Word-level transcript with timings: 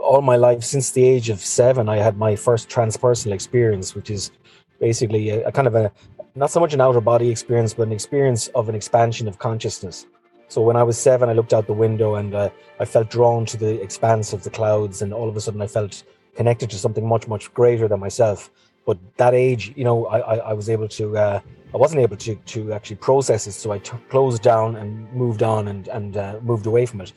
all 0.00 0.22
my 0.22 0.36
life 0.36 0.62
since 0.64 0.90
the 0.90 1.04
age 1.04 1.30
of 1.30 1.40
seven, 1.40 1.88
I 1.88 1.96
had 1.96 2.16
my 2.16 2.36
first 2.36 2.68
transpersonal 2.68 3.32
experience, 3.32 3.94
which 3.94 4.10
is 4.10 4.30
basically 4.78 5.30
a, 5.30 5.48
a 5.48 5.52
kind 5.52 5.66
of 5.66 5.74
a 5.74 5.92
not 6.34 6.50
so 6.50 6.60
much 6.60 6.72
an 6.74 6.80
outer 6.80 7.00
body 7.00 7.28
experience, 7.28 7.74
but 7.74 7.86
an 7.86 7.92
experience 7.92 8.48
of 8.48 8.68
an 8.68 8.74
expansion 8.74 9.28
of 9.28 9.38
consciousness. 9.38 10.06
So 10.48 10.62
when 10.62 10.76
I 10.76 10.82
was 10.82 10.98
seven, 10.98 11.28
I 11.28 11.32
looked 11.32 11.52
out 11.52 11.66
the 11.66 11.72
window 11.72 12.16
and 12.16 12.34
uh, 12.34 12.50
I 12.78 12.84
felt 12.84 13.10
drawn 13.10 13.44
to 13.46 13.56
the 13.56 13.80
expanse 13.80 14.32
of 14.32 14.42
the 14.42 14.50
clouds, 14.50 15.02
and 15.02 15.12
all 15.12 15.28
of 15.28 15.36
a 15.36 15.40
sudden 15.40 15.62
I 15.62 15.66
felt 15.66 16.02
connected 16.34 16.70
to 16.70 16.76
something 16.76 17.06
much, 17.06 17.28
much 17.28 17.52
greater 17.54 17.86
than 17.88 18.00
myself. 18.00 18.50
But 18.86 18.98
that 19.16 19.34
age, 19.34 19.72
you 19.76 19.84
know, 19.84 20.06
I, 20.06 20.18
I, 20.18 20.36
I 20.36 20.52
was 20.52 20.68
able 20.70 20.88
to, 20.88 21.16
uh, 21.16 21.40
I 21.72 21.76
wasn't 21.76 22.00
able 22.00 22.16
to, 22.16 22.34
to 22.34 22.72
actually 22.72 22.96
process 22.96 23.46
it. 23.46 23.52
So 23.52 23.70
I 23.72 23.78
t- 23.78 23.96
closed 24.08 24.42
down 24.42 24.76
and 24.76 25.12
moved 25.12 25.42
on 25.42 25.68
and, 25.68 25.86
and 25.88 26.16
uh, 26.16 26.40
moved 26.42 26.66
away 26.66 26.86
from 26.86 27.00
it. 27.00 27.12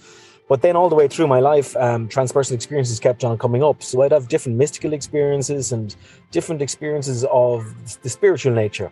But 0.49 0.61
then 0.61 0.75
all 0.75 0.89
the 0.89 0.95
way 0.95 1.07
through 1.07 1.27
my 1.27 1.39
life, 1.39 1.75
um, 1.77 2.09
transpersonal 2.09 2.53
experiences 2.53 2.99
kept 2.99 3.23
on 3.23 3.37
coming 3.37 3.63
up. 3.63 3.81
So 3.81 4.01
I'd 4.01 4.11
have 4.11 4.27
different 4.27 4.57
mystical 4.57 4.93
experiences 4.93 5.71
and 5.71 5.95
different 6.31 6.61
experiences 6.61 7.25
of 7.31 7.73
the 8.01 8.09
spiritual 8.09 8.53
nature. 8.53 8.91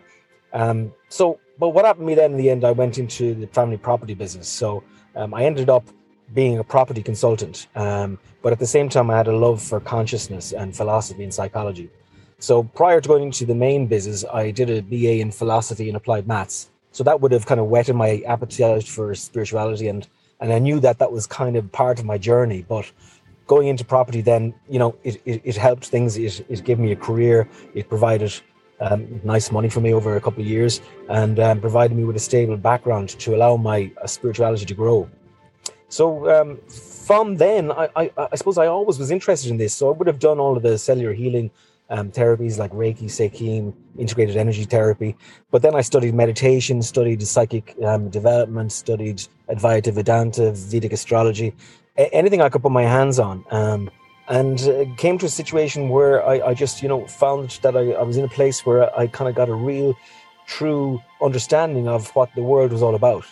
Um, 0.52 0.92
so, 1.08 1.38
but 1.58 1.70
what 1.70 1.84
happened 1.84 2.04
to 2.04 2.06
me 2.06 2.14
then 2.14 2.32
in 2.32 2.36
the 2.38 2.50
end, 2.50 2.64
I 2.64 2.72
went 2.72 2.98
into 2.98 3.34
the 3.34 3.46
family 3.48 3.76
property 3.76 4.14
business. 4.14 4.48
So 4.48 4.82
um, 5.14 5.34
I 5.34 5.44
ended 5.44 5.68
up 5.68 5.84
being 6.34 6.58
a 6.58 6.64
property 6.64 7.02
consultant. 7.02 7.66
Um, 7.74 8.18
but 8.40 8.52
at 8.52 8.58
the 8.58 8.66
same 8.66 8.88
time, 8.88 9.10
I 9.10 9.16
had 9.18 9.28
a 9.28 9.36
love 9.36 9.60
for 9.62 9.80
consciousness 9.80 10.52
and 10.52 10.74
philosophy 10.74 11.22
and 11.22 11.32
psychology. 11.32 11.90
So 12.38 12.64
prior 12.64 13.00
to 13.00 13.08
going 13.08 13.24
into 13.24 13.44
the 13.44 13.54
main 13.54 13.86
business, 13.86 14.24
I 14.32 14.50
did 14.50 14.70
a 14.70 14.80
BA 14.80 15.20
in 15.20 15.30
philosophy 15.30 15.88
and 15.88 15.96
applied 15.96 16.26
maths. 16.26 16.70
So 16.90 17.04
that 17.04 17.20
would 17.20 17.32
have 17.32 17.46
kind 17.46 17.60
of 17.60 17.66
whetted 17.66 17.94
my 17.94 18.22
appetite 18.26 18.88
for 18.88 19.14
spirituality 19.14 19.88
and 19.88 20.08
and 20.42 20.52
I 20.52 20.58
knew 20.58 20.80
that 20.80 20.98
that 20.98 21.12
was 21.12 21.26
kind 21.26 21.56
of 21.56 21.70
part 21.72 21.98
of 22.00 22.04
my 22.04 22.18
journey. 22.18 22.66
But 22.68 22.90
going 23.46 23.68
into 23.68 23.84
property, 23.84 24.20
then 24.20 24.54
you 24.68 24.78
know, 24.78 24.96
it 25.04 25.22
it, 25.24 25.40
it 25.44 25.56
helped 25.56 25.86
things. 25.86 26.18
It 26.18 26.44
it 26.48 26.64
gave 26.64 26.78
me 26.78 26.92
a 26.92 26.96
career. 26.96 27.48
It 27.74 27.88
provided 27.88 28.32
um, 28.80 29.20
nice 29.24 29.52
money 29.52 29.68
for 29.68 29.80
me 29.80 29.94
over 29.94 30.16
a 30.16 30.20
couple 30.20 30.42
of 30.42 30.48
years 30.48 30.80
and 31.08 31.38
um, 31.38 31.60
provided 31.60 31.96
me 31.96 32.04
with 32.04 32.16
a 32.16 32.24
stable 32.30 32.56
background 32.56 33.10
to 33.10 33.34
allow 33.36 33.56
my 33.56 33.92
uh, 34.02 34.06
spirituality 34.06 34.66
to 34.66 34.74
grow. 34.74 35.08
So 35.88 36.28
um, 36.34 36.58
from 37.06 37.36
then, 37.36 37.70
I, 37.70 37.88
I, 37.94 38.10
I 38.32 38.36
suppose 38.36 38.58
I 38.58 38.66
always 38.66 38.98
was 38.98 39.10
interested 39.10 39.50
in 39.50 39.58
this. 39.58 39.74
So 39.74 39.88
I 39.90 39.92
would 39.96 40.06
have 40.06 40.18
done 40.18 40.40
all 40.40 40.56
of 40.56 40.62
the 40.62 40.78
cellular 40.78 41.12
healing 41.12 41.50
um, 41.92 42.10
therapies 42.10 42.58
like 42.58 42.72
Reiki, 42.72 43.04
Seichim, 43.04 43.74
integrated 43.98 44.36
energy 44.36 44.64
therapy. 44.64 45.14
But 45.50 45.62
then 45.62 45.74
I 45.74 45.82
studied 45.82 46.14
meditation, 46.14 46.82
studied 46.82 47.22
psychic 47.22 47.76
um, 47.84 48.08
development, 48.08 48.72
studied 48.72 49.22
Advaita 49.48 49.92
Vedanta, 49.92 50.52
Vedic 50.52 50.92
astrology, 50.92 51.54
a- 51.98 52.12
anything 52.14 52.40
I 52.40 52.48
could 52.48 52.62
put 52.62 52.72
my 52.72 52.84
hands 52.84 53.18
on. 53.18 53.44
Um, 53.50 53.90
and 54.28 54.60
uh, 54.62 54.86
came 54.96 55.18
to 55.18 55.26
a 55.26 55.28
situation 55.28 55.90
where 55.90 56.26
I, 56.26 56.40
I 56.48 56.54
just, 56.54 56.82
you 56.82 56.88
know, 56.88 57.06
found 57.06 57.58
that 57.62 57.76
I, 57.76 57.92
I 57.92 58.02
was 58.02 58.16
in 58.16 58.24
a 58.24 58.28
place 58.28 58.64
where 58.64 58.98
I 58.98 59.06
kind 59.06 59.28
of 59.28 59.34
got 59.34 59.50
a 59.50 59.54
real, 59.54 59.94
true 60.46 61.00
understanding 61.20 61.88
of 61.88 62.08
what 62.16 62.30
the 62.34 62.42
world 62.42 62.72
was 62.72 62.82
all 62.82 62.94
about. 62.94 63.24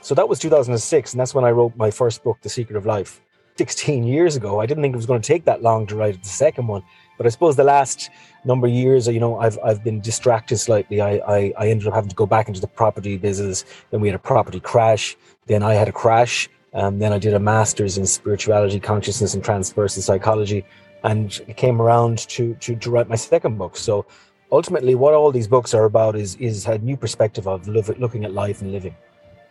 So 0.00 0.14
that 0.14 0.28
was 0.28 0.38
2006, 0.38 1.12
and 1.12 1.20
that's 1.20 1.34
when 1.34 1.44
I 1.44 1.50
wrote 1.50 1.76
my 1.76 1.90
first 1.90 2.24
book, 2.24 2.38
The 2.40 2.48
Secret 2.48 2.76
of 2.76 2.86
Life. 2.86 3.20
16 3.58 4.04
years 4.04 4.36
ago. 4.36 4.60
I 4.60 4.66
didn't 4.66 4.84
think 4.84 4.94
it 4.94 4.96
was 4.96 5.06
going 5.06 5.20
to 5.20 5.26
take 5.26 5.44
that 5.44 5.62
long 5.62 5.84
to 5.88 5.96
write 5.96 6.22
the 6.22 6.28
second 6.28 6.68
one. 6.68 6.82
But 7.18 7.26
I 7.26 7.30
suppose 7.30 7.56
the 7.56 7.64
last 7.64 8.08
number 8.44 8.66
of 8.68 8.72
years, 8.72 9.08
you 9.08 9.20
know, 9.20 9.38
I've 9.38 9.58
I've 9.62 9.84
been 9.84 10.00
distracted 10.00 10.56
slightly. 10.58 11.00
I, 11.00 11.16
I, 11.36 11.52
I 11.58 11.68
ended 11.68 11.88
up 11.88 11.94
having 11.94 12.08
to 12.08 12.16
go 12.16 12.26
back 12.26 12.48
into 12.48 12.60
the 12.60 12.68
property 12.68 13.18
business. 13.18 13.64
Then 13.90 14.00
we 14.00 14.08
had 14.08 14.14
a 14.14 14.20
property 14.20 14.60
crash. 14.60 15.16
Then 15.46 15.62
I 15.62 15.74
had 15.74 15.88
a 15.88 15.92
crash. 15.92 16.48
Um, 16.72 16.98
then 17.00 17.12
I 17.12 17.18
did 17.18 17.34
a 17.34 17.40
master's 17.40 17.98
in 17.98 18.06
spirituality, 18.06 18.78
consciousness, 18.78 19.34
and 19.34 19.42
transpersonal 19.42 20.02
psychology, 20.02 20.64
and 21.02 21.40
came 21.56 21.82
around 21.82 22.18
to, 22.28 22.54
to 22.54 22.76
to 22.76 22.90
write 22.90 23.08
my 23.08 23.16
second 23.16 23.58
book. 23.58 23.76
So 23.76 24.06
ultimately, 24.52 24.94
what 24.94 25.12
all 25.14 25.32
these 25.32 25.48
books 25.48 25.74
are 25.74 25.84
about 25.84 26.14
is 26.14 26.36
is 26.36 26.66
a 26.66 26.78
new 26.78 26.96
perspective 26.96 27.48
of 27.48 27.66
looking 27.66 28.24
at 28.24 28.32
life 28.32 28.62
and 28.62 28.72
living. 28.72 28.94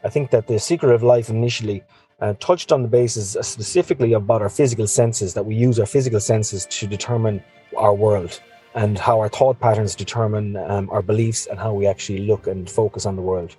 I 0.03 0.09
think 0.09 0.31
that 0.31 0.47
the 0.47 0.59
secret 0.59 0.93
of 0.93 1.03
life 1.03 1.29
initially 1.29 1.83
uh, 2.21 2.33
touched 2.39 2.71
on 2.71 2.81
the 2.81 2.87
basis 2.87 3.35
specifically 3.41 4.13
about 4.13 4.41
our 4.41 4.49
physical 4.49 4.87
senses, 4.87 5.33
that 5.33 5.45
we 5.45 5.55
use 5.55 5.79
our 5.79 5.85
physical 5.85 6.19
senses 6.19 6.65
to 6.67 6.87
determine 6.87 7.43
our 7.77 7.93
world 7.93 8.39
and 8.77 8.99
how 8.99 9.19
our 9.19 9.29
thought 9.29 9.59
patterns 9.59 9.95
determine 9.95 10.55
um, 10.55 10.89
our 10.91 11.01
beliefs 11.01 11.47
and 11.47 11.59
how 11.59 11.73
we 11.73 11.87
actually 11.87 12.19
look 12.19 12.45
and 12.45 12.69
focus 12.69 13.05
on 13.05 13.15
the 13.15 13.21
world. 13.21 13.55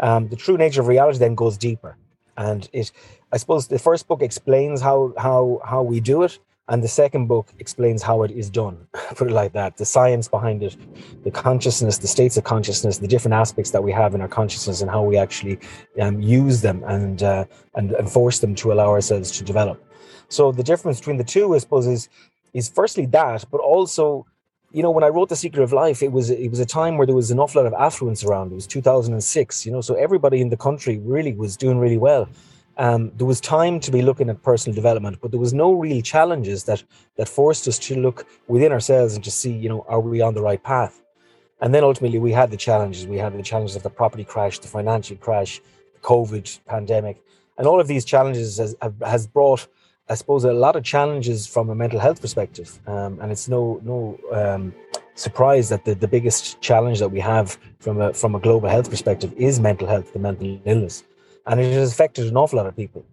Um, 0.00 0.28
the 0.28 0.36
true 0.36 0.56
nature 0.56 0.80
of 0.80 0.88
reality 0.88 1.18
then 1.18 1.34
goes 1.34 1.56
deeper, 1.58 1.96
and 2.36 2.68
it, 2.72 2.90
I 3.30 3.36
suppose, 3.36 3.68
the 3.68 3.78
first 3.78 4.08
book 4.08 4.22
explains 4.22 4.80
how 4.80 5.12
how 5.16 5.60
how 5.64 5.82
we 5.82 6.00
do 6.00 6.22
it, 6.22 6.38
and 6.68 6.82
the 6.82 6.88
second 6.88 7.26
book 7.26 7.48
explains 7.58 8.02
how 8.02 8.22
it 8.22 8.30
is 8.30 8.50
done. 8.50 8.86
Put 9.14 9.28
it 9.28 9.34
like 9.34 9.52
that: 9.52 9.76
the 9.76 9.84
science 9.84 10.26
behind 10.26 10.62
it, 10.62 10.76
the 11.22 11.30
consciousness, 11.30 11.98
the 11.98 12.08
states 12.08 12.36
of 12.36 12.44
consciousness, 12.44 12.98
the 12.98 13.06
different 13.06 13.34
aspects 13.34 13.70
that 13.70 13.84
we 13.84 13.92
have 13.92 14.14
in 14.14 14.20
our 14.20 14.28
consciousness, 14.28 14.80
and 14.80 14.90
how 14.90 15.02
we 15.02 15.16
actually 15.16 15.58
um, 16.00 16.20
use 16.20 16.62
them 16.62 16.82
and 16.88 17.22
uh, 17.22 17.44
and 17.76 17.92
and 17.92 18.10
force 18.10 18.40
them 18.40 18.54
to 18.56 18.72
allow 18.72 18.88
ourselves 18.88 19.30
to 19.38 19.44
develop. 19.44 19.80
So 20.28 20.50
the 20.50 20.64
difference 20.64 20.98
between 20.98 21.18
the 21.18 21.24
two, 21.24 21.54
I 21.54 21.58
suppose, 21.58 21.86
is 21.86 22.08
is 22.54 22.68
firstly 22.68 23.06
that, 23.06 23.44
but 23.50 23.60
also, 23.60 24.26
you 24.72 24.82
know, 24.82 24.90
when 24.90 25.04
I 25.04 25.08
wrote 25.08 25.28
The 25.28 25.36
Secret 25.36 25.62
of 25.62 25.72
Life, 25.72 26.02
it 26.02 26.12
was 26.12 26.30
it 26.30 26.48
was 26.48 26.60
a 26.60 26.66
time 26.66 26.96
where 26.96 27.06
there 27.06 27.14
was 27.14 27.30
an 27.30 27.38
awful 27.38 27.62
lot 27.62 27.66
of 27.66 27.74
affluence 27.78 28.24
around. 28.24 28.52
It 28.52 28.54
was 28.54 28.66
2006, 28.66 29.66
you 29.66 29.72
know, 29.72 29.80
so 29.80 29.94
everybody 29.94 30.40
in 30.40 30.48
the 30.48 30.56
country 30.56 30.98
really 30.98 31.32
was 31.34 31.56
doing 31.56 31.78
really 31.78 31.98
well. 31.98 32.28
Um, 32.76 33.12
there 33.16 33.26
was 33.26 33.40
time 33.40 33.78
to 33.80 33.90
be 33.92 34.02
looking 34.02 34.28
at 34.30 34.42
personal 34.42 34.74
development, 34.74 35.18
but 35.20 35.30
there 35.30 35.38
was 35.38 35.52
no 35.52 35.72
real 35.72 36.00
challenges 36.00 36.64
that 36.64 36.82
that 37.16 37.28
forced 37.28 37.68
us 37.68 37.78
to 37.80 38.00
look 38.00 38.26
within 38.48 38.72
ourselves 38.72 39.14
and 39.14 39.22
to 39.24 39.30
see, 39.30 39.52
you 39.52 39.68
know, 39.68 39.84
are 39.88 40.00
we 40.00 40.20
on 40.20 40.34
the 40.34 40.42
right 40.42 40.62
path? 40.62 41.00
And 41.60 41.72
then 41.72 41.84
ultimately, 41.84 42.18
we 42.18 42.32
had 42.32 42.50
the 42.50 42.56
challenges. 42.56 43.06
We 43.06 43.18
had 43.18 43.36
the 43.36 43.42
challenges 43.42 43.76
of 43.76 43.82
the 43.82 43.90
property 43.90 44.24
crash, 44.24 44.58
the 44.58 44.68
financial 44.68 45.16
crash, 45.16 45.60
the 45.94 46.00
COVID 46.00 46.60
pandemic, 46.66 47.22
and 47.58 47.66
all 47.66 47.80
of 47.80 47.86
these 47.86 48.04
challenges 48.04 48.58
has, 48.58 48.74
has 49.04 49.26
brought 49.26 49.66
I 50.08 50.14
suppose, 50.14 50.44
a 50.44 50.52
lot 50.52 50.76
of 50.76 50.84
challenges 50.84 51.46
from 51.46 51.70
a 51.70 51.74
mental 51.74 51.98
health 51.98 52.20
perspective. 52.20 52.78
Um, 52.86 53.18
and 53.20 53.32
it's 53.32 53.48
no 53.48 53.80
no 53.82 54.18
um, 54.32 54.74
surprise 55.14 55.70
that 55.70 55.84
the, 55.86 55.94
the 55.94 56.08
biggest 56.08 56.60
challenge 56.60 56.98
that 56.98 57.08
we 57.08 57.20
have 57.20 57.58
from 57.78 58.00
a 58.00 58.12
from 58.12 58.34
a 58.34 58.38
global 58.38 58.68
health 58.68 58.90
perspective 58.90 59.32
is 59.36 59.60
mental 59.60 59.88
health, 59.88 60.12
the 60.12 60.18
mental 60.18 60.60
illness, 60.66 61.04
and 61.46 61.58
it 61.58 61.72
has 61.72 61.92
affected 61.92 62.26
an 62.26 62.36
awful 62.36 62.58
lot 62.58 62.66
of 62.66 62.76
people. 62.76 63.04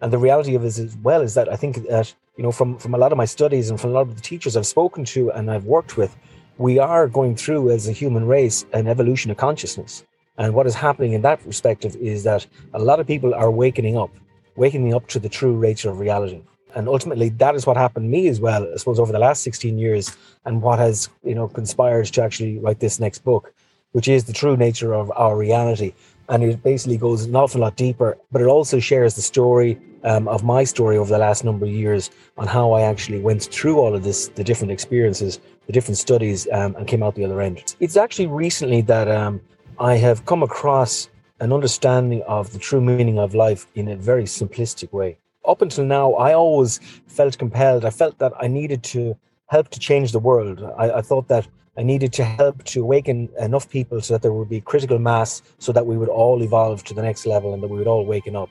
And 0.00 0.12
the 0.12 0.18
reality 0.18 0.54
of 0.56 0.64
it 0.64 0.78
as 0.78 0.96
well 1.02 1.20
is 1.20 1.34
that 1.34 1.48
I 1.52 1.56
think 1.56 1.86
that 1.88 2.12
you 2.36 2.42
know 2.42 2.50
from 2.50 2.78
from 2.78 2.94
a 2.94 2.98
lot 2.98 3.12
of 3.12 3.18
my 3.18 3.26
studies 3.26 3.70
and 3.70 3.80
from 3.80 3.90
a 3.90 3.92
lot 3.92 4.08
of 4.08 4.16
the 4.16 4.22
teachers 4.22 4.56
I've 4.56 4.66
spoken 4.66 5.04
to 5.06 5.30
and 5.30 5.50
I've 5.52 5.66
worked 5.66 5.96
with, 5.96 6.16
we 6.58 6.80
are 6.80 7.06
going 7.06 7.36
through 7.36 7.70
as 7.70 7.86
a 7.86 7.92
human 7.92 8.26
race 8.26 8.66
an 8.72 8.88
evolution 8.88 9.30
of 9.30 9.36
consciousness. 9.36 10.04
And 10.36 10.54
what 10.54 10.66
is 10.66 10.74
happening 10.74 11.12
in 11.12 11.22
that 11.22 11.44
perspective 11.44 11.94
is 11.96 12.24
that 12.24 12.46
a 12.74 12.78
lot 12.78 12.98
of 12.98 13.06
people 13.06 13.34
are 13.34 13.50
wakening 13.50 13.96
up 13.96 14.10
waking 14.56 14.84
me 14.84 14.92
up 14.92 15.06
to 15.08 15.18
the 15.18 15.28
true 15.28 15.58
nature 15.60 15.90
of 15.90 15.98
reality. 15.98 16.42
And 16.74 16.88
ultimately, 16.88 17.30
that 17.30 17.54
is 17.54 17.66
what 17.66 17.76
happened 17.76 18.04
to 18.04 18.10
me 18.10 18.28
as 18.28 18.40
well, 18.40 18.68
I 18.72 18.76
suppose, 18.76 18.98
over 18.98 19.12
the 19.12 19.18
last 19.18 19.42
16 19.42 19.78
years, 19.78 20.16
and 20.44 20.62
what 20.62 20.78
has, 20.78 21.08
you 21.24 21.34
know, 21.34 21.48
conspired 21.48 22.06
to 22.06 22.22
actually 22.22 22.58
write 22.58 22.80
this 22.80 23.00
next 23.00 23.24
book, 23.24 23.52
which 23.92 24.08
is 24.08 24.24
the 24.24 24.32
true 24.32 24.56
nature 24.56 24.94
of 24.94 25.10
our 25.16 25.36
reality. 25.36 25.92
And 26.28 26.44
it 26.44 26.62
basically 26.62 26.96
goes 26.96 27.24
an 27.24 27.34
awful 27.34 27.60
lot 27.60 27.76
deeper, 27.76 28.16
but 28.30 28.40
it 28.40 28.46
also 28.46 28.78
shares 28.78 29.16
the 29.16 29.22
story 29.22 29.80
um, 30.04 30.28
of 30.28 30.44
my 30.44 30.64
story 30.64 30.96
over 30.96 31.10
the 31.10 31.18
last 31.18 31.44
number 31.44 31.66
of 31.66 31.72
years 31.72 32.10
on 32.38 32.46
how 32.46 32.72
I 32.72 32.82
actually 32.82 33.20
went 33.20 33.42
through 33.42 33.78
all 33.78 33.94
of 33.94 34.04
this, 34.04 34.28
the 34.28 34.44
different 34.44 34.70
experiences, 34.70 35.40
the 35.66 35.72
different 35.72 35.98
studies, 35.98 36.46
um, 36.52 36.76
and 36.76 36.86
came 36.86 37.02
out 37.02 37.16
the 37.16 37.24
other 37.24 37.40
end. 37.40 37.74
It's 37.80 37.96
actually 37.96 38.28
recently 38.28 38.80
that 38.82 39.08
um, 39.08 39.40
I 39.78 39.96
have 39.96 40.24
come 40.24 40.42
across 40.42 41.08
an 41.40 41.52
understanding 41.52 42.22
of 42.26 42.52
the 42.52 42.58
true 42.58 42.80
meaning 42.80 43.18
of 43.18 43.34
life 43.34 43.66
in 43.74 43.88
a 43.88 43.96
very 43.96 44.24
simplistic 44.24 44.92
way. 44.92 45.16
Up 45.46 45.62
until 45.62 45.84
now, 45.84 46.12
I 46.14 46.34
always 46.34 46.78
felt 47.06 47.38
compelled. 47.38 47.84
I 47.86 47.90
felt 47.90 48.18
that 48.18 48.32
I 48.38 48.46
needed 48.46 48.82
to 48.94 49.16
help 49.46 49.70
to 49.70 49.80
change 49.80 50.12
the 50.12 50.18
world. 50.18 50.62
I, 50.78 50.98
I 50.98 51.02
thought 51.02 51.28
that 51.28 51.48
I 51.78 51.82
needed 51.82 52.12
to 52.14 52.24
help 52.24 52.62
to 52.64 52.82
awaken 52.82 53.30
enough 53.38 53.70
people 53.70 54.02
so 54.02 54.14
that 54.14 54.22
there 54.22 54.34
would 54.34 54.50
be 54.50 54.60
critical 54.60 54.98
mass 54.98 55.40
so 55.58 55.72
that 55.72 55.86
we 55.86 55.96
would 55.96 56.10
all 56.10 56.42
evolve 56.42 56.84
to 56.84 56.94
the 56.94 57.02
next 57.02 57.24
level 57.24 57.54
and 57.54 57.62
that 57.62 57.68
we 57.68 57.78
would 57.78 57.86
all 57.86 58.04
waken 58.04 58.36
up. 58.36 58.50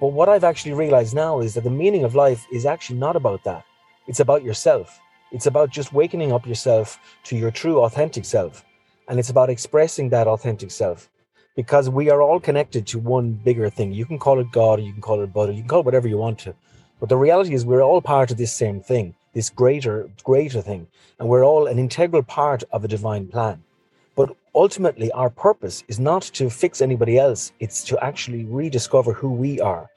But 0.00 0.08
what 0.08 0.28
I've 0.28 0.44
actually 0.44 0.74
realized 0.74 1.14
now 1.14 1.40
is 1.40 1.54
that 1.54 1.64
the 1.64 1.70
meaning 1.70 2.04
of 2.04 2.14
life 2.14 2.46
is 2.52 2.64
actually 2.64 2.98
not 2.98 3.16
about 3.16 3.42
that. 3.44 3.64
It's 4.06 4.20
about 4.20 4.44
yourself. 4.44 5.00
It's 5.32 5.46
about 5.46 5.70
just 5.70 5.92
wakening 5.92 6.30
up 6.30 6.46
yourself 6.46 6.98
to 7.24 7.36
your 7.36 7.50
true 7.50 7.80
authentic 7.80 8.24
self. 8.24 8.64
And 9.08 9.18
it's 9.18 9.30
about 9.30 9.50
expressing 9.50 10.10
that 10.10 10.28
authentic 10.28 10.70
self 10.70 11.10
because 11.54 11.88
we 11.88 12.10
are 12.10 12.20
all 12.20 12.40
connected 12.40 12.86
to 12.88 12.98
one 12.98 13.32
bigger 13.32 13.70
thing. 13.70 13.92
You 13.92 14.06
can 14.06 14.18
call 14.18 14.40
it 14.40 14.50
God, 14.52 14.80
you 14.80 14.92
can 14.92 15.02
call 15.02 15.20
it 15.22 15.32
Buddha, 15.32 15.52
you 15.52 15.60
can 15.60 15.68
call 15.68 15.80
it 15.80 15.84
whatever 15.84 16.08
you 16.08 16.18
want 16.18 16.38
to. 16.40 16.54
But 17.00 17.08
the 17.08 17.16
reality 17.16 17.54
is 17.54 17.64
we're 17.64 17.82
all 17.82 18.00
part 18.00 18.30
of 18.30 18.38
this 18.38 18.52
same 18.52 18.80
thing, 18.80 19.14
this 19.32 19.50
greater, 19.50 20.08
greater 20.22 20.60
thing. 20.60 20.86
And 21.18 21.28
we're 21.28 21.44
all 21.44 21.66
an 21.66 21.78
integral 21.78 22.22
part 22.22 22.64
of 22.72 22.84
a 22.84 22.88
divine 22.88 23.28
plan. 23.28 23.62
But 24.16 24.36
ultimately, 24.54 25.10
our 25.12 25.30
purpose 25.30 25.84
is 25.88 25.98
not 25.98 26.22
to 26.34 26.48
fix 26.48 26.80
anybody 26.80 27.18
else, 27.18 27.52
it's 27.60 27.84
to 27.84 28.02
actually 28.02 28.44
rediscover 28.44 29.12
who 29.12 29.30
we 29.30 29.60
are. 29.60 29.90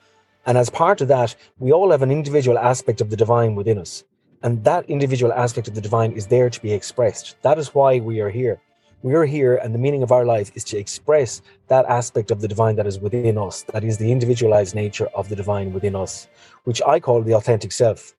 And 0.46 0.58
as 0.58 0.70
part 0.70 1.02
of 1.02 1.08
that, 1.10 1.36
we 1.60 1.72
all 1.72 1.92
have 1.92 2.02
an 2.02 2.12
individual 2.12 2.58
aspect 2.58 3.02
of 3.02 3.10
the 3.10 3.18
divine 3.18 3.56
within 3.56 3.78
us. 3.78 4.04
And 4.44 4.64
that 4.64 4.90
individual 4.90 5.34
aspect 5.34 5.68
of 5.68 5.76
the 5.76 5.82
divine 5.82 6.12
is 6.14 6.28
there 6.28 6.50
to 6.50 6.62
be 6.62 6.72
expressed. 6.72 7.36
That 7.42 7.58
is 7.58 7.74
why 7.74 8.00
we 8.00 8.22
are 8.22 8.30
here. 8.30 8.62
We 9.04 9.14
are 9.14 9.26
here, 9.26 9.58
and 9.58 9.76
the 9.76 9.80
meaning 9.80 10.02
of 10.02 10.12
our 10.12 10.26
life 10.26 10.52
is 10.56 10.64
to 10.66 10.78
express 10.78 11.44
that 11.68 11.86
aspect 11.86 12.32
of 12.32 12.42
the 12.42 12.48
divine 12.48 12.76
that 12.78 12.88
is 12.88 12.98
within 12.98 13.38
us, 13.38 13.62
that 13.72 13.84
is 13.84 14.00
the 14.00 14.12
individualized 14.12 14.74
nature 14.74 15.08
of 15.14 15.30
the 15.30 15.36
divine 15.36 15.72
within 15.72 15.96
us, 15.96 16.28
which 16.64 16.82
I 16.82 17.00
call 17.00 17.22
the 17.22 17.36
authentic 17.36 17.72
self. 17.72 18.16